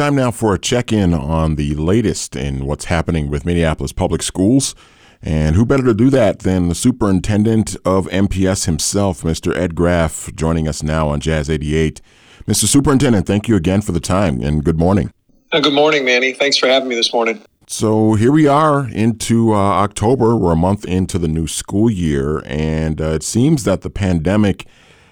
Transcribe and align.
time 0.00 0.14
now 0.14 0.30
for 0.30 0.54
a 0.54 0.58
check 0.58 0.94
in 0.94 1.12
on 1.12 1.56
the 1.56 1.74
latest 1.74 2.34
in 2.34 2.64
what's 2.64 2.86
happening 2.86 3.28
with 3.28 3.44
Minneapolis 3.44 3.92
Public 3.92 4.22
Schools. 4.22 4.74
And 5.20 5.54
who 5.54 5.66
better 5.66 5.82
to 5.82 5.92
do 5.92 6.08
that 6.08 6.38
than 6.38 6.70
the 6.70 6.74
superintendent 6.74 7.76
of 7.84 8.06
MPS 8.06 8.64
himself, 8.64 9.20
Mr. 9.20 9.54
Ed 9.54 9.74
Graff, 9.74 10.30
joining 10.34 10.66
us 10.66 10.82
now 10.82 11.10
on 11.10 11.20
Jazz 11.20 11.50
88. 11.50 12.00
Mr. 12.46 12.64
Superintendent, 12.64 13.26
thank 13.26 13.46
you 13.46 13.56
again 13.56 13.82
for 13.82 13.92
the 13.92 14.00
time 14.00 14.40
and 14.40 14.64
good 14.64 14.78
morning. 14.78 15.12
Uh, 15.52 15.60
good 15.60 15.74
morning, 15.74 16.06
Manny. 16.06 16.32
Thanks 16.32 16.56
for 16.56 16.66
having 16.66 16.88
me 16.88 16.94
this 16.94 17.12
morning. 17.12 17.42
So 17.66 18.14
here 18.14 18.32
we 18.32 18.46
are 18.46 18.88
into 18.88 19.52
uh, 19.52 19.58
October. 19.58 20.34
We're 20.34 20.52
a 20.52 20.56
month 20.56 20.86
into 20.86 21.18
the 21.18 21.28
new 21.28 21.46
school 21.46 21.90
year, 21.90 22.42
and 22.46 23.02
uh, 23.02 23.10
it 23.10 23.22
seems 23.22 23.64
that 23.64 23.82
the 23.82 23.90
pandemic 23.90 24.66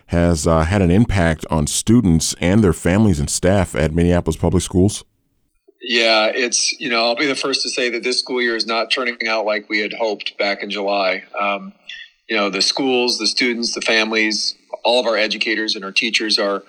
has 0.08 0.46
uh, 0.46 0.64
had 0.64 0.82
an 0.82 0.90
impact 0.90 1.44
on 1.50 1.66
students 1.66 2.34
and 2.40 2.64
their 2.64 2.72
families 2.72 3.20
and 3.20 3.28
staff 3.28 3.74
at 3.74 3.92
Minneapolis 3.92 4.36
Public 4.36 4.62
Schools? 4.62 5.04
Yeah, 5.82 6.30
it's, 6.34 6.78
you 6.80 6.88
know, 6.88 7.04
I'll 7.04 7.16
be 7.16 7.26
the 7.26 7.34
first 7.34 7.62
to 7.62 7.70
say 7.70 7.90
that 7.90 8.02
this 8.02 8.18
school 8.18 8.42
year 8.42 8.56
is 8.56 8.66
not 8.66 8.90
turning 8.90 9.16
out 9.28 9.44
like 9.44 9.68
we 9.68 9.80
had 9.80 9.92
hoped 9.92 10.36
back 10.38 10.62
in 10.62 10.70
July. 10.70 11.24
Um, 11.38 11.72
you 12.28 12.36
know, 12.36 12.50
the 12.50 12.62
schools, 12.62 13.18
the 13.18 13.26
students, 13.26 13.74
the 13.74 13.80
families, 13.80 14.54
all 14.82 15.00
of 15.00 15.06
our 15.06 15.16
educators 15.16 15.76
and 15.76 15.84
our 15.84 15.92
teachers 15.92 16.38
are, 16.38 16.62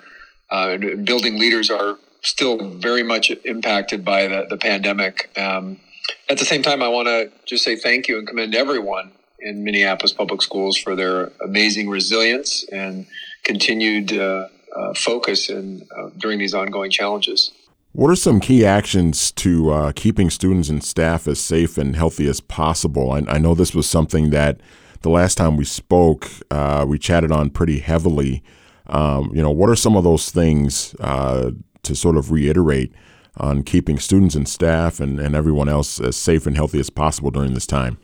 uh, 0.50 0.76
building 0.76 1.38
leaders 1.38 1.70
are 1.70 1.98
still 2.22 2.58
very 2.58 3.02
much 3.02 3.30
impacted 3.44 4.04
by 4.04 4.28
the, 4.28 4.46
the 4.50 4.56
pandemic. 4.58 5.30
Um, 5.38 5.80
at 6.28 6.38
the 6.38 6.44
same 6.44 6.62
time, 6.62 6.82
I 6.82 6.88
want 6.88 7.08
to 7.08 7.30
just 7.46 7.64
say 7.64 7.76
thank 7.76 8.06
you 8.06 8.18
and 8.18 8.28
commend 8.28 8.54
everyone 8.54 9.12
in 9.40 9.64
Minneapolis 9.64 10.12
Public 10.12 10.42
Schools 10.42 10.76
for 10.76 10.94
their 10.94 11.32
amazing 11.42 11.88
resilience 11.88 12.64
and 12.70 13.06
continued 13.44 14.12
uh, 14.12 14.48
uh, 14.76 14.94
focus 14.94 15.48
in, 15.50 15.86
uh, 15.96 16.10
during 16.16 16.38
these 16.38 16.54
ongoing 16.54 16.90
challenges. 16.90 17.52
What 17.92 18.10
are 18.10 18.16
some 18.16 18.38
key 18.38 18.64
actions 18.64 19.32
to 19.32 19.70
uh, 19.70 19.92
keeping 19.92 20.30
students 20.30 20.68
and 20.68 20.82
staff 20.82 21.26
as 21.26 21.40
safe 21.40 21.76
and 21.76 21.96
healthy 21.96 22.28
as 22.28 22.40
possible? 22.40 23.10
I, 23.10 23.24
I 23.28 23.38
know 23.38 23.54
this 23.54 23.74
was 23.74 23.88
something 23.88 24.30
that 24.30 24.60
the 25.02 25.10
last 25.10 25.36
time 25.36 25.56
we 25.56 25.64
spoke, 25.64 26.28
uh, 26.50 26.84
we 26.86 26.98
chatted 26.98 27.32
on 27.32 27.50
pretty 27.50 27.80
heavily. 27.80 28.42
Um, 28.86 29.32
you 29.34 29.42
know, 29.42 29.50
what 29.50 29.70
are 29.70 29.76
some 29.76 29.96
of 29.96 30.04
those 30.04 30.30
things 30.30 30.94
to 31.00 31.94
sort 31.94 32.16
of 32.16 32.30
reiterate 32.30 32.92
on 33.36 33.62
keeping 33.62 33.98
students 33.98 34.34
and 34.34 34.48
staff 34.48 35.00
and, 35.00 35.18
and 35.18 35.34
everyone 35.34 35.68
else 35.68 36.00
as 36.00 36.16
safe 36.16 36.46
and 36.46 36.56
healthy 36.56 36.78
as 36.78 36.90
possible 36.90 37.30
during 37.30 37.54
this 37.54 37.66
time? 37.66 37.98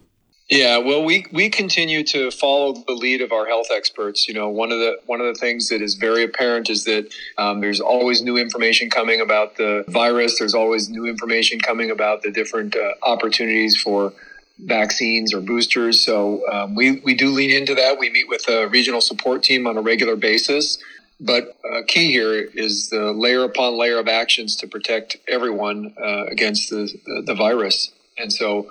Yeah, 0.48 0.78
well, 0.78 1.02
we 1.02 1.26
we 1.32 1.50
continue 1.50 2.04
to 2.04 2.30
follow 2.30 2.72
the 2.72 2.92
lead 2.92 3.20
of 3.20 3.32
our 3.32 3.46
health 3.46 3.66
experts. 3.74 4.28
You 4.28 4.34
know, 4.34 4.48
one 4.48 4.70
of 4.70 4.78
the 4.78 5.00
one 5.06 5.20
of 5.20 5.26
the 5.26 5.34
things 5.34 5.68
that 5.70 5.82
is 5.82 5.96
very 5.96 6.22
apparent 6.22 6.70
is 6.70 6.84
that 6.84 7.12
um, 7.36 7.60
there's 7.60 7.80
always 7.80 8.22
new 8.22 8.36
information 8.36 8.88
coming 8.88 9.20
about 9.20 9.56
the 9.56 9.84
virus. 9.88 10.38
There's 10.38 10.54
always 10.54 10.88
new 10.88 11.06
information 11.06 11.58
coming 11.58 11.90
about 11.90 12.22
the 12.22 12.30
different 12.30 12.76
uh, 12.76 12.92
opportunities 13.02 13.80
for 13.80 14.12
vaccines 14.60 15.34
or 15.34 15.40
boosters. 15.40 16.04
So 16.04 16.48
um, 16.48 16.76
we 16.76 17.00
we 17.00 17.14
do 17.14 17.30
lean 17.30 17.50
into 17.50 17.74
that. 17.74 17.98
We 17.98 18.08
meet 18.10 18.28
with 18.28 18.48
a 18.48 18.68
regional 18.68 19.00
support 19.00 19.42
team 19.42 19.66
on 19.66 19.76
a 19.76 19.82
regular 19.82 20.14
basis. 20.14 20.78
But 21.18 21.56
uh, 21.64 21.80
key 21.88 22.12
here 22.12 22.34
is 22.34 22.90
the 22.90 23.10
layer 23.12 23.42
upon 23.42 23.76
layer 23.76 23.98
of 23.98 24.06
actions 24.06 24.54
to 24.56 24.68
protect 24.68 25.16
everyone 25.26 25.94
uh, 26.00 26.26
against 26.26 26.70
the, 26.70 26.92
the, 27.06 27.22
the 27.26 27.34
virus. 27.34 27.90
And 28.18 28.32
so 28.32 28.70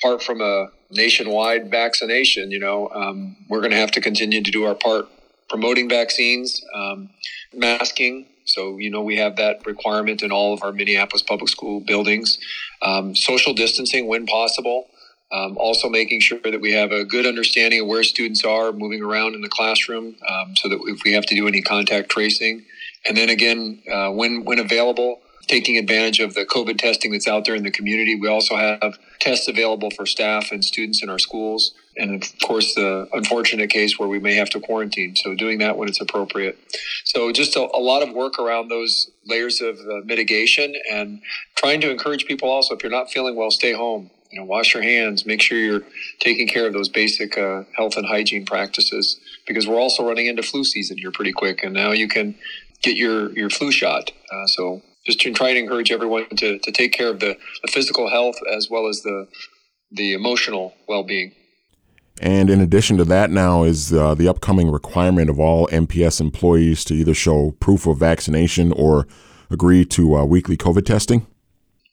apart 0.00 0.22
from 0.22 0.40
a 0.40 0.68
nationwide 0.94 1.70
vaccination, 1.70 2.50
you 2.50 2.58
know, 2.58 2.88
um, 2.94 3.36
we're 3.48 3.60
going 3.60 3.72
to 3.72 3.76
have 3.76 3.90
to 3.92 4.00
continue 4.00 4.42
to 4.42 4.50
do 4.50 4.64
our 4.64 4.74
part 4.74 5.06
promoting 5.48 5.88
vaccines, 5.88 6.64
um, 6.74 7.10
masking. 7.52 8.26
So, 8.44 8.78
you 8.78 8.90
know, 8.90 9.02
we 9.02 9.16
have 9.16 9.36
that 9.36 9.64
requirement 9.66 10.22
in 10.22 10.30
all 10.30 10.52
of 10.52 10.62
our 10.62 10.72
Minneapolis 10.72 11.22
public 11.22 11.48
school 11.48 11.80
buildings, 11.80 12.38
um, 12.82 13.14
social 13.14 13.54
distancing 13.54 14.06
when 14.06 14.26
possible. 14.26 14.88
Um, 15.32 15.56
also, 15.58 15.88
making 15.88 16.20
sure 16.20 16.38
that 16.44 16.60
we 16.60 16.72
have 16.72 16.92
a 16.92 17.04
good 17.04 17.26
understanding 17.26 17.80
of 17.80 17.86
where 17.86 18.04
students 18.04 18.44
are 18.44 18.72
moving 18.72 19.02
around 19.02 19.34
in 19.34 19.40
the 19.40 19.48
classroom, 19.48 20.14
um, 20.28 20.54
so 20.54 20.68
that 20.68 20.78
if 20.86 21.02
we 21.04 21.12
have 21.12 21.26
to 21.26 21.34
do 21.34 21.48
any 21.48 21.60
contact 21.60 22.10
tracing, 22.10 22.64
and 23.08 23.16
then 23.16 23.30
again, 23.30 23.82
uh, 23.90 24.10
when 24.10 24.44
when 24.44 24.60
available, 24.60 25.20
taking 25.46 25.76
advantage 25.76 26.20
of 26.20 26.34
the 26.34 26.44
COVID 26.44 26.78
testing 26.78 27.12
that's 27.12 27.28
out 27.28 27.44
there 27.44 27.54
in 27.54 27.62
the 27.62 27.70
community. 27.70 28.18
We 28.18 28.28
also 28.28 28.56
have 28.56 28.98
tests 29.20 29.48
available 29.48 29.90
for 29.90 30.06
staff 30.06 30.50
and 30.52 30.64
students 30.64 31.02
in 31.02 31.10
our 31.10 31.18
schools. 31.18 31.74
And 31.96 32.22
of 32.22 32.28
course, 32.42 32.74
the 32.74 33.08
unfortunate 33.12 33.70
case 33.70 33.98
where 33.98 34.08
we 34.08 34.18
may 34.18 34.34
have 34.34 34.50
to 34.50 34.60
quarantine. 34.60 35.14
So, 35.16 35.34
doing 35.34 35.58
that 35.58 35.76
when 35.76 35.88
it's 35.88 36.00
appropriate. 36.00 36.58
So, 37.04 37.30
just 37.30 37.56
a, 37.56 37.60
a 37.60 37.78
lot 37.78 38.02
of 38.02 38.12
work 38.12 38.38
around 38.38 38.68
those 38.68 39.10
layers 39.26 39.60
of 39.60 39.78
uh, 39.78 40.00
mitigation 40.04 40.74
and 40.90 41.20
trying 41.54 41.80
to 41.82 41.90
encourage 41.90 42.26
people 42.26 42.48
also 42.48 42.74
if 42.74 42.82
you're 42.82 42.90
not 42.90 43.10
feeling 43.10 43.36
well, 43.36 43.50
stay 43.50 43.72
home. 43.72 44.10
You 44.30 44.40
know, 44.40 44.46
wash 44.46 44.74
your 44.74 44.82
hands, 44.82 45.24
make 45.24 45.40
sure 45.40 45.56
you're 45.56 45.82
taking 46.18 46.48
care 46.48 46.66
of 46.66 46.72
those 46.72 46.88
basic 46.88 47.38
uh, 47.38 47.62
health 47.76 47.96
and 47.96 48.04
hygiene 48.04 48.44
practices 48.44 49.20
because 49.46 49.68
we're 49.68 49.78
also 49.78 50.04
running 50.04 50.26
into 50.26 50.42
flu 50.42 50.64
season 50.64 50.98
here 50.98 51.12
pretty 51.12 51.30
quick. 51.30 51.62
And 51.62 51.72
now 51.72 51.92
you 51.92 52.08
can 52.08 52.34
get 52.82 52.96
your, 52.96 53.30
your 53.38 53.48
flu 53.48 53.70
shot. 53.70 54.10
Uh, 54.32 54.46
so, 54.46 54.82
just 55.06 55.20
to 55.20 55.32
try 55.32 55.50
and 55.50 55.58
encourage 55.58 55.90
everyone 55.90 56.26
to, 56.36 56.58
to 56.58 56.72
take 56.72 56.92
care 56.92 57.08
of 57.08 57.20
the, 57.20 57.36
the 57.62 57.70
physical 57.70 58.10
health 58.10 58.36
as 58.50 58.68
well 58.70 58.88
as 58.88 59.02
the 59.02 59.28
the 59.92 60.12
emotional 60.12 60.74
well-being. 60.88 61.32
And 62.20 62.50
in 62.50 62.60
addition 62.60 62.96
to 62.96 63.04
that, 63.04 63.30
now 63.30 63.64
is 63.64 63.92
uh, 63.92 64.14
the 64.14 64.28
upcoming 64.28 64.70
requirement 64.70 65.30
of 65.30 65.38
all 65.38 65.68
MPS 65.68 66.20
employees 66.20 66.84
to 66.84 66.94
either 66.94 67.14
show 67.14 67.52
proof 67.60 67.86
of 67.86 67.98
vaccination 67.98 68.72
or 68.72 69.06
agree 69.50 69.84
to 69.84 70.16
uh, 70.16 70.24
weekly 70.24 70.56
COVID 70.56 70.84
testing. 70.84 71.26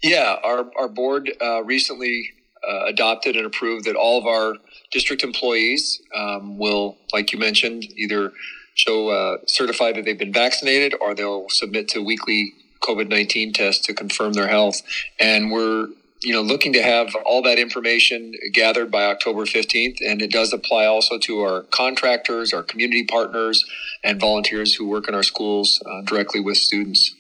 Yeah, 0.02 0.38
our 0.44 0.66
our 0.78 0.88
board 0.88 1.32
uh, 1.42 1.64
recently 1.64 2.32
uh, 2.68 2.86
adopted 2.86 3.36
and 3.36 3.46
approved 3.46 3.86
that 3.86 3.96
all 3.96 4.18
of 4.18 4.26
our 4.26 4.56
district 4.92 5.24
employees 5.24 6.02
um, 6.16 6.58
will, 6.58 6.98
like 7.14 7.32
you 7.32 7.40
mentioned, 7.40 7.84
either 7.96 8.32
show 8.76 9.10
uh, 9.10 9.38
certify 9.48 9.92
that 9.92 10.06
they've 10.06 10.18
been 10.18 10.34
vaccinated 10.34 10.96
or 11.02 11.14
they'll 11.14 11.50
submit 11.50 11.88
to 11.90 12.04
weekly 12.04 12.54
COVID 12.82 13.10
19 13.10 13.54
test 13.54 13.84
to 13.86 13.94
confirm 13.94 14.34
their 14.34 14.48
health. 14.48 14.82
And 15.20 15.52
we're 15.52 15.88
you 16.22 16.34
know 16.34 16.42
looking 16.42 16.74
to 16.74 16.82
have 16.82 17.16
all 17.26 17.42
that 17.42 17.58
information 17.58 18.34
gathered 18.54 18.92
by 18.92 19.06
October 19.06 19.46
15th 19.46 19.98
and 20.02 20.22
it 20.22 20.32
does 20.32 20.54
apply 20.54 20.86
also 20.86 21.18
to 21.18 21.40
our 21.42 21.64
contractors 21.72 22.54
our 22.54 22.64
community 22.64 23.04
partners 23.04 23.66
and 24.04 24.20
volunteers 24.20 24.76
who 24.76 24.88
work 24.88 25.08
in 25.08 25.16
our 25.16 25.24
schools 25.24 25.82
uh, 25.86 26.02
directly 26.04 26.40
with 26.40 26.58
students. 26.58 27.16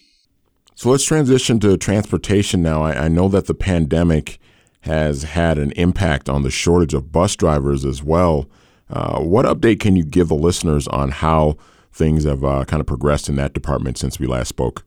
So 0.75 0.89
let's 0.89 1.03
transition 1.03 1.59
to 1.59 1.77
transportation 1.77 2.61
now. 2.61 2.83
I, 2.83 3.05
I, 3.05 3.07
know 3.07 3.27
that 3.27 3.45
the 3.45 3.53
pandemic 3.53 4.39
has 4.81 5.23
had 5.23 5.59
an 5.59 5.71
impact 5.73 6.27
on 6.27 6.41
the 6.41 6.49
shortage 6.49 6.93
of 6.93 7.11
bus 7.11 7.35
drivers 7.35 7.85
as 7.85 8.01
well. 8.01 8.49
Uh, 8.89 9.19
what 9.19 9.45
update 9.45 9.79
can 9.79 9.95
you 9.95 10.03
give 10.03 10.29
the 10.29 10.35
listeners 10.35 10.87
on 10.87 11.11
how 11.11 11.57
things 11.91 12.23
have 12.23 12.43
uh, 12.43 12.65
kind 12.65 12.81
of 12.81 12.87
progressed 12.87 13.29
in 13.29 13.35
that 13.35 13.53
department 13.53 13.97
since 13.97 14.19
we 14.19 14.25
last 14.25 14.47
spoke 14.47 14.83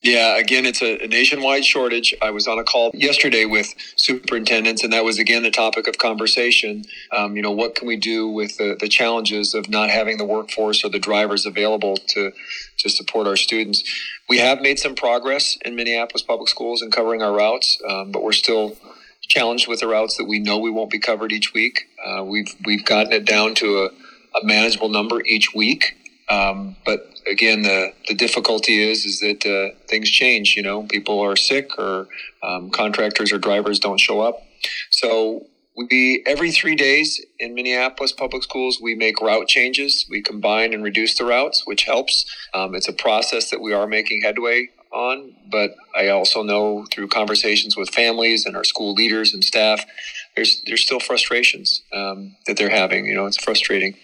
yeah, 0.00 0.38
again, 0.38 0.64
it's 0.64 0.80
a, 0.80 1.08
nationwide 1.08 1.64
shortage. 1.64 2.14
I 2.22 2.30
was 2.30 2.46
on 2.46 2.58
a 2.58 2.62
call 2.62 2.92
yesterday 2.94 3.46
with 3.46 3.74
superintendents, 3.96 4.84
and 4.84 4.92
that 4.92 5.04
was 5.04 5.18
again 5.18 5.42
the 5.42 5.50
topic 5.50 5.88
of 5.88 5.98
conversation. 5.98 6.84
Um, 7.16 7.34
you 7.34 7.42
know, 7.42 7.50
what 7.50 7.74
can 7.74 7.88
we 7.88 7.96
do 7.96 8.28
with 8.28 8.58
the, 8.58 8.76
the 8.78 8.88
challenges 8.88 9.54
of 9.54 9.68
not 9.68 9.90
having 9.90 10.16
the 10.16 10.24
workforce 10.24 10.84
or 10.84 10.88
the 10.88 11.00
drivers 11.00 11.46
available 11.46 11.96
to 11.96 12.30
to 12.78 12.88
support 12.88 13.26
our 13.26 13.36
students? 13.36 13.82
We 14.28 14.38
have 14.38 14.60
made 14.60 14.78
some 14.78 14.94
progress 14.94 15.58
in 15.64 15.74
Minneapolis 15.74 16.22
public 16.22 16.48
schools 16.48 16.80
in 16.80 16.92
covering 16.92 17.20
our 17.20 17.32
routes, 17.32 17.82
um, 17.88 18.12
but 18.12 18.22
we're 18.22 18.32
still 18.32 18.76
challenged 19.22 19.66
with 19.66 19.80
the 19.80 19.88
routes 19.88 20.16
that 20.16 20.26
we 20.26 20.38
know 20.38 20.58
we 20.58 20.70
won't 20.70 20.90
be 20.90 21.00
covered 21.00 21.32
each 21.32 21.52
week. 21.52 21.88
Uh, 22.06 22.22
we've 22.22 22.54
we've 22.64 22.84
gotten 22.84 23.12
it 23.12 23.24
down 23.24 23.56
to 23.56 23.78
a, 23.78 23.86
a 24.38 24.44
manageable 24.44 24.90
number 24.90 25.20
each 25.26 25.52
week. 25.56 25.96
Um, 26.30 26.76
but 26.84 27.00
again, 27.30 27.62
the, 27.62 27.92
the 28.08 28.14
difficulty 28.14 28.82
is 28.82 29.04
is 29.04 29.20
that 29.20 29.46
uh, 29.46 29.76
things 29.88 30.10
change. 30.10 30.54
You 30.56 30.62
know, 30.62 30.82
people 30.84 31.20
are 31.20 31.36
sick, 31.36 31.78
or 31.78 32.08
um, 32.42 32.70
contractors 32.70 33.32
or 33.32 33.38
drivers 33.38 33.78
don't 33.78 33.98
show 34.00 34.20
up. 34.20 34.42
So 34.90 35.46
we 35.76 36.22
every 36.26 36.50
three 36.50 36.74
days 36.74 37.24
in 37.38 37.54
Minneapolis 37.54 38.12
public 38.12 38.42
schools 38.42 38.78
we 38.82 38.94
make 38.94 39.20
route 39.20 39.48
changes. 39.48 40.06
We 40.10 40.22
combine 40.22 40.74
and 40.74 40.82
reduce 40.82 41.16
the 41.16 41.24
routes, 41.24 41.66
which 41.66 41.84
helps. 41.84 42.24
Um, 42.52 42.74
it's 42.74 42.88
a 42.88 42.92
process 42.92 43.50
that 43.50 43.60
we 43.60 43.72
are 43.72 43.86
making 43.86 44.22
headway 44.22 44.68
on, 44.92 45.34
but 45.50 45.74
I 45.94 46.08
also 46.08 46.42
know 46.42 46.86
through 46.92 47.08
conversations 47.08 47.76
with 47.76 47.90
families 47.90 48.46
and 48.46 48.56
our 48.56 48.64
school 48.64 48.94
leaders 48.94 49.34
and 49.34 49.44
staff 49.44 49.84
there's 50.38 50.62
there's 50.66 50.82
still 50.82 51.00
frustrations 51.00 51.82
um, 51.92 52.36
that 52.46 52.56
they're 52.56 52.70
having. 52.70 53.06
You 53.06 53.14
know, 53.14 53.26
it's 53.26 53.42
frustrating. 53.42 53.94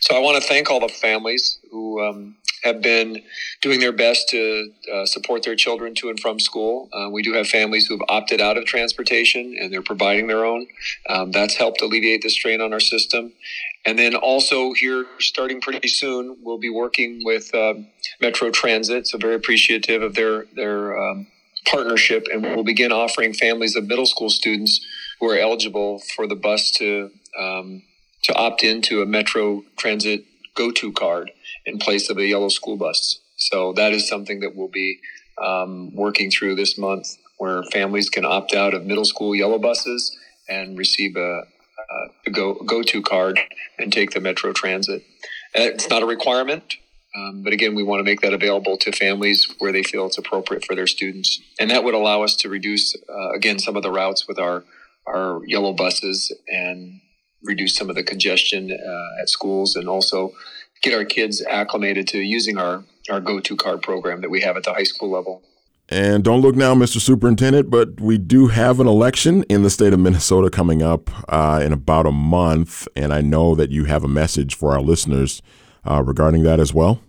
So 0.00 0.16
I 0.16 0.20
want 0.20 0.40
to 0.40 0.48
thank 0.48 0.70
all 0.70 0.80
the 0.80 0.88
families 0.88 1.58
who 1.70 2.00
um, 2.00 2.36
have 2.62 2.80
been 2.80 3.22
doing 3.60 3.80
their 3.80 3.92
best 3.92 4.28
to 4.28 4.70
uh, 4.92 5.04
support 5.04 5.42
their 5.42 5.56
children 5.56 5.94
to 5.96 6.08
and 6.08 6.20
from 6.20 6.38
school. 6.38 6.88
Uh, 6.92 7.08
we 7.10 7.22
do 7.22 7.32
have 7.32 7.48
families 7.48 7.86
who 7.86 7.94
have 7.94 8.06
opted 8.08 8.40
out 8.40 8.56
of 8.56 8.64
transportation 8.66 9.56
and 9.58 9.72
they're 9.72 9.82
providing 9.82 10.28
their 10.28 10.44
own. 10.44 10.66
Um, 11.08 11.32
that's 11.32 11.56
helped 11.56 11.82
alleviate 11.82 12.22
the 12.22 12.30
strain 12.30 12.60
on 12.60 12.72
our 12.72 12.80
system. 12.80 13.32
And 13.84 13.98
then 13.98 14.14
also 14.14 14.72
here, 14.74 15.06
starting 15.18 15.60
pretty 15.60 15.88
soon, 15.88 16.36
we'll 16.42 16.58
be 16.58 16.70
working 16.70 17.22
with 17.24 17.52
um, 17.54 17.88
Metro 18.20 18.50
Transit. 18.50 19.08
So 19.08 19.18
very 19.18 19.34
appreciative 19.34 20.02
of 20.02 20.14
their 20.14 20.44
their 20.54 20.98
um, 20.98 21.26
partnership, 21.66 22.26
and 22.32 22.42
we'll 22.42 22.64
begin 22.64 22.92
offering 22.92 23.32
families 23.32 23.76
of 23.76 23.86
middle 23.86 24.06
school 24.06 24.30
students 24.30 24.84
who 25.20 25.30
are 25.30 25.38
eligible 25.38 26.00
for 26.16 26.26
the 26.26 26.34
bus 26.34 26.70
to 26.72 27.10
um, 27.38 27.82
to 28.22 28.34
opt 28.34 28.62
into 28.62 29.02
a 29.02 29.06
Metro 29.06 29.62
Transit 29.76 30.24
Go 30.54 30.70
To 30.70 30.92
card 30.92 31.30
in 31.64 31.78
place 31.78 32.10
of 32.10 32.18
a 32.18 32.26
yellow 32.26 32.48
school 32.48 32.76
bus. 32.76 33.20
So 33.36 33.72
that 33.74 33.92
is 33.92 34.08
something 34.08 34.40
that 34.40 34.54
we'll 34.54 34.68
be 34.68 35.00
um, 35.40 35.94
working 35.94 36.30
through 36.30 36.56
this 36.56 36.76
month, 36.76 37.16
where 37.38 37.62
families 37.64 38.10
can 38.10 38.24
opt 38.24 38.54
out 38.54 38.74
of 38.74 38.84
middle 38.84 39.04
school 39.04 39.34
yellow 39.34 39.58
buses 39.58 40.16
and 40.48 40.76
receive 40.76 41.16
a, 41.16 41.42
a 42.26 42.30
go 42.30 42.54
go 42.54 42.82
to 42.82 43.00
card 43.00 43.40
and 43.78 43.92
take 43.92 44.10
the 44.10 44.20
Metro 44.20 44.52
Transit. 44.52 45.02
It's 45.54 45.88
not 45.88 46.02
a 46.02 46.06
requirement. 46.06 46.76
Um, 47.12 47.42
but 47.42 47.52
again, 47.52 47.74
we 47.74 47.82
want 47.82 47.98
to 47.98 48.04
make 48.04 48.20
that 48.20 48.32
available 48.32 48.76
to 48.76 48.92
families 48.92 49.52
where 49.58 49.72
they 49.72 49.82
feel 49.82 50.06
it's 50.06 50.16
appropriate 50.16 50.64
for 50.64 50.76
their 50.76 50.86
students, 50.86 51.40
and 51.58 51.68
that 51.70 51.82
would 51.82 51.94
allow 51.94 52.22
us 52.22 52.36
to 52.36 52.48
reduce, 52.48 52.94
uh, 52.94 53.30
again, 53.30 53.58
some 53.58 53.76
of 53.76 53.82
the 53.82 53.90
routes 53.90 54.28
with 54.28 54.38
our 54.38 54.62
our 55.14 55.40
yellow 55.46 55.72
buses 55.72 56.32
and 56.48 57.00
reduce 57.42 57.74
some 57.76 57.88
of 57.90 57.96
the 57.96 58.02
congestion 58.02 58.70
uh, 58.70 59.22
at 59.22 59.28
schools, 59.28 59.76
and 59.76 59.88
also 59.88 60.32
get 60.82 60.94
our 60.94 61.04
kids 61.04 61.44
acclimated 61.48 62.06
to 62.08 62.18
using 62.18 62.58
our 62.58 62.84
our 63.10 63.20
go-to 63.20 63.56
card 63.56 63.82
program 63.82 64.20
that 64.20 64.30
we 64.30 64.40
have 64.40 64.56
at 64.56 64.62
the 64.62 64.72
high 64.72 64.84
school 64.84 65.10
level. 65.10 65.42
And 65.88 66.22
don't 66.22 66.40
look 66.40 66.54
now, 66.54 66.74
Mr. 66.74 67.00
Superintendent, 67.00 67.68
but 67.68 68.00
we 68.00 68.16
do 68.16 68.46
have 68.46 68.78
an 68.78 68.86
election 68.86 69.42
in 69.48 69.64
the 69.64 69.70
state 69.70 69.92
of 69.92 69.98
Minnesota 69.98 70.48
coming 70.48 70.82
up 70.82 71.10
uh, 71.28 71.60
in 71.64 71.72
about 71.72 72.06
a 72.06 72.12
month, 72.12 72.86
and 72.94 73.12
I 73.12 73.22
know 73.22 73.56
that 73.56 73.70
you 73.70 73.86
have 73.86 74.04
a 74.04 74.08
message 74.08 74.54
for 74.54 74.72
our 74.72 74.80
listeners 74.80 75.42
uh, 75.84 76.02
regarding 76.02 76.44
that 76.44 76.60
as 76.60 76.72
well? 76.72 77.00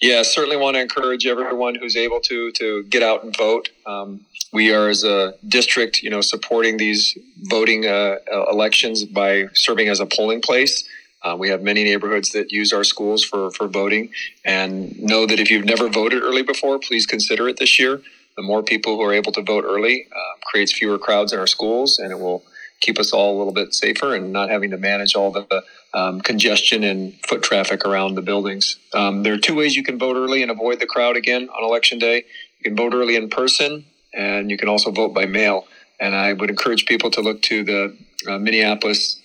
Yeah, 0.00 0.22
certainly 0.22 0.56
want 0.56 0.76
to 0.76 0.80
encourage 0.80 1.26
everyone 1.26 1.74
who's 1.74 1.94
able 1.94 2.20
to 2.22 2.50
to 2.52 2.84
get 2.84 3.02
out 3.02 3.22
and 3.22 3.36
vote. 3.36 3.68
Um, 3.84 4.20
we 4.52 4.72
are, 4.72 4.88
as 4.88 5.04
a 5.04 5.34
district, 5.46 6.02
you 6.02 6.08
know, 6.08 6.22
supporting 6.22 6.78
these 6.78 7.16
voting 7.42 7.86
uh, 7.86 8.16
elections 8.50 9.04
by 9.04 9.48
serving 9.52 9.88
as 9.88 10.00
a 10.00 10.06
polling 10.06 10.40
place. 10.40 10.88
Uh, 11.22 11.36
we 11.38 11.50
have 11.50 11.62
many 11.62 11.84
neighborhoods 11.84 12.30
that 12.30 12.50
use 12.50 12.72
our 12.72 12.82
schools 12.82 13.22
for 13.22 13.50
for 13.50 13.68
voting, 13.68 14.10
and 14.44 14.98
know 14.98 15.26
that 15.26 15.38
if 15.38 15.50
you've 15.50 15.66
never 15.66 15.88
voted 15.88 16.22
early 16.22 16.42
before, 16.42 16.78
please 16.78 17.04
consider 17.04 17.46
it 17.48 17.58
this 17.58 17.78
year. 17.78 18.00
The 18.36 18.42
more 18.42 18.62
people 18.62 18.96
who 18.96 19.02
are 19.02 19.12
able 19.12 19.32
to 19.32 19.42
vote 19.42 19.64
early 19.66 20.06
uh, 20.10 20.38
creates 20.46 20.72
fewer 20.72 20.98
crowds 20.98 21.34
in 21.34 21.38
our 21.38 21.46
schools, 21.46 21.98
and 21.98 22.10
it 22.10 22.18
will 22.18 22.42
keep 22.80 22.98
us 22.98 23.12
all 23.12 23.36
a 23.36 23.38
little 23.38 23.52
bit 23.52 23.74
safer 23.74 24.14
and 24.14 24.32
not 24.32 24.50
having 24.50 24.70
to 24.70 24.78
manage 24.78 25.14
all 25.14 25.30
the 25.30 25.62
um, 25.92 26.20
congestion 26.20 26.82
and 26.82 27.14
foot 27.26 27.42
traffic 27.42 27.84
around 27.84 28.14
the 28.14 28.22
buildings. 28.22 28.76
Um, 28.94 29.22
there 29.22 29.34
are 29.34 29.38
two 29.38 29.54
ways 29.54 29.76
you 29.76 29.82
can 29.82 29.98
vote 29.98 30.16
early 30.16 30.42
and 30.42 30.50
avoid 30.50 30.80
the 30.80 30.86
crowd 30.86 31.16
again 31.16 31.48
on 31.50 31.64
election 31.64 31.98
day. 31.98 32.24
You 32.58 32.64
can 32.64 32.76
vote 32.76 32.94
early 32.94 33.16
in 33.16 33.28
person, 33.28 33.84
and 34.14 34.50
you 34.50 34.56
can 34.56 34.68
also 34.68 34.90
vote 34.90 35.14
by 35.14 35.26
mail. 35.26 35.66
And 35.98 36.14
I 36.14 36.32
would 36.32 36.50
encourage 36.50 36.86
people 36.86 37.10
to 37.12 37.20
look 37.20 37.42
to 37.42 37.64
the 37.64 37.96
uh, 38.28 38.38
Minneapolis, 38.38 39.20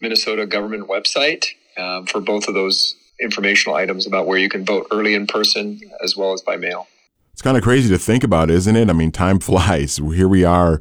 Minnesota 0.00 0.46
government 0.46 0.88
website 0.88 1.46
um, 1.76 2.06
for 2.06 2.20
both 2.20 2.48
of 2.48 2.54
those 2.54 2.94
informational 3.20 3.76
items 3.76 4.06
about 4.06 4.26
where 4.26 4.38
you 4.38 4.48
can 4.48 4.64
vote 4.64 4.86
early 4.90 5.14
in 5.14 5.26
person 5.26 5.80
as 6.02 6.16
well 6.16 6.32
as 6.32 6.40
by 6.40 6.56
mail. 6.56 6.86
It's 7.32 7.42
kind 7.42 7.56
of 7.56 7.62
crazy 7.62 7.88
to 7.90 7.98
think 7.98 8.24
about, 8.24 8.50
isn't 8.50 8.76
it? 8.76 8.88
I 8.88 8.92
mean, 8.92 9.10
time 9.10 9.40
flies. 9.40 9.96
Here 9.96 10.28
we 10.28 10.44
are 10.44 10.80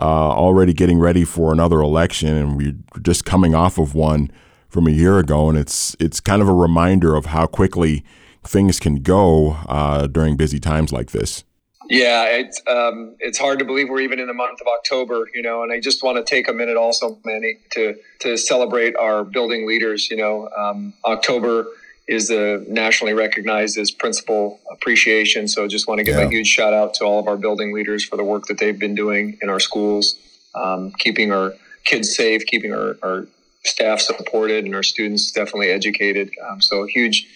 uh, 0.00 0.04
already 0.04 0.72
getting 0.72 0.98
ready 0.98 1.24
for 1.24 1.52
another 1.52 1.80
election, 1.80 2.28
and 2.28 2.56
we're 2.56 2.74
just 3.02 3.24
coming 3.24 3.54
off 3.54 3.78
of 3.78 3.94
one 3.94 4.30
from 4.68 4.86
a 4.86 4.90
year 4.90 5.18
ago, 5.18 5.48
and 5.48 5.58
it's 5.58 5.94
it's 6.00 6.20
kind 6.20 6.40
of 6.40 6.48
a 6.48 6.54
reminder 6.54 7.14
of 7.14 7.26
how 7.26 7.46
quickly 7.46 8.04
things 8.42 8.80
can 8.80 8.96
go 8.96 9.52
uh, 9.68 10.06
during 10.06 10.36
busy 10.36 10.58
times 10.58 10.92
like 10.92 11.10
this. 11.10 11.44
Yeah, 11.90 12.24
it's 12.26 12.62
um, 12.66 13.16
it's 13.18 13.38
hard 13.38 13.58
to 13.58 13.64
believe 13.64 13.88
we're 13.90 14.00
even 14.00 14.18
in 14.18 14.26
the 14.26 14.34
month 14.34 14.60
of 14.60 14.66
October, 14.66 15.28
you 15.34 15.42
know. 15.42 15.62
And 15.62 15.72
I 15.72 15.80
just 15.80 16.02
want 16.02 16.16
to 16.16 16.24
take 16.24 16.48
a 16.48 16.52
minute, 16.52 16.76
also, 16.76 17.18
Manny, 17.24 17.58
to 17.72 17.96
to 18.20 18.38
celebrate 18.38 18.96
our 18.96 19.24
building 19.24 19.66
leaders. 19.66 20.10
You 20.10 20.16
know, 20.16 20.48
um, 20.56 20.94
October 21.04 21.66
is 22.08 22.30
uh, 22.30 22.60
nationally 22.68 23.14
recognized 23.14 23.78
as 23.78 23.90
principal 23.90 24.60
appreciation. 24.70 25.48
So, 25.48 25.66
just 25.68 25.86
want 25.86 25.98
to 25.98 26.04
give 26.04 26.16
yeah. 26.16 26.26
a 26.26 26.28
huge 26.28 26.48
shout 26.48 26.72
out 26.72 26.94
to 26.94 27.04
all 27.04 27.18
of 27.18 27.28
our 27.28 27.36
building 27.36 27.72
leaders 27.72 28.04
for 28.04 28.16
the 28.16 28.24
work 28.24 28.46
that 28.46 28.58
they've 28.58 28.78
been 28.78 28.94
doing 28.94 29.38
in 29.40 29.48
our 29.48 29.60
schools, 29.60 30.16
um, 30.54 30.92
keeping 30.98 31.32
our 31.32 31.54
kids 31.84 32.14
safe, 32.14 32.44
keeping 32.46 32.72
our, 32.72 32.96
our 33.02 33.26
staff 33.64 34.00
supported 34.00 34.64
and 34.64 34.74
our 34.74 34.82
students 34.82 35.30
definitely 35.30 35.68
educated. 35.68 36.30
Um, 36.48 36.60
so 36.60 36.84
huge, 36.84 37.26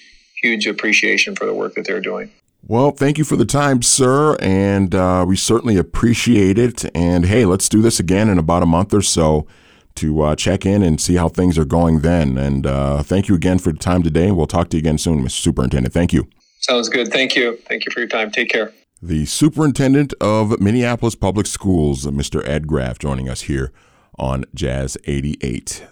huge 0.43 0.67
appreciation 0.67 1.37
for 1.37 1.47
the 1.47 1.55
work 1.55 1.75
that 1.75 1.87
they're 1.87 2.01
doing. 2.01 2.31
Well, 2.69 2.91
thank 2.91 3.17
you 3.17 3.23
for 3.23 3.37
the 3.37 3.45
time, 3.45 3.81
sir, 3.83 4.37
and 4.41 4.93
uh, 4.93 5.25
we 5.27 5.37
certainly 5.37 5.77
appreciate 5.77 6.59
it. 6.59 6.85
And 6.97 7.27
hey, 7.27 7.45
let's 7.45 7.69
do 7.69 7.81
this 7.81 8.01
again 8.01 8.29
in 8.29 8.39
about 8.39 8.65
a 8.65 8.67
month 8.67 8.93
or 8.93 9.03
so 9.03 9.47
to 9.97 10.23
uh, 10.23 10.37
check 10.37 10.65
in 10.65 10.83
and 10.83 11.01
see 11.01 11.15
how 11.15 11.29
things 11.29 11.59
are 11.59 11.65
going 11.65 12.01
then. 12.01 12.39
And 12.39 12.67
uh, 12.67 13.03
thank 13.03 13.29
you 13.29 13.35
again 13.35 13.59
for 13.59 13.73
the 13.73 13.79
time 13.79 14.03
today. 14.03 14.31
We'll 14.31 14.47
talk 14.47 14.69
to 14.71 14.77
you 14.77 14.81
again 14.81 14.99
soon, 14.99 15.23
Mr. 15.23 15.41
Superintendent. 15.43 15.93
Thank 15.93 16.13
you. 16.13 16.29
Sounds 16.61 16.89
good. 16.89 17.13
Thank 17.13 17.37
you. 17.37 17.57
Thank 17.69 17.85
you 17.85 17.93
for 17.93 18.01
your 18.01 18.09
time. 18.09 18.31
Take 18.31 18.49
care. 18.49 18.73
The 19.03 19.27
Superintendent 19.27 20.15
of 20.21 20.59
Minneapolis 20.61 21.15
Public 21.15 21.47
Schools, 21.47 22.07
Mr. 22.07 22.47
Ed 22.47 22.67
Graff, 22.67 22.99
joining 22.99 23.29
us 23.29 23.43
here 23.43 23.73
on 24.19 24.45
Jazz 24.55 24.97
88. 25.05 25.87